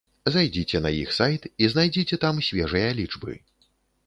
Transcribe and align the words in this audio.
Зайдзіце 0.35 0.79
на 0.85 0.91
іх 1.01 1.11
сайт 1.17 1.45
і 1.65 1.69
знайдзіце 1.75 2.19
там 2.25 2.43
свежыя 2.47 2.89
лічбы. 3.03 3.39